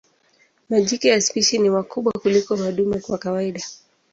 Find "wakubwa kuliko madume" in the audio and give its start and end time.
1.69-2.99